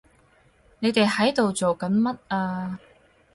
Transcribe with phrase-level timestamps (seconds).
[0.79, 2.79] 你哋喺度做緊乜啊？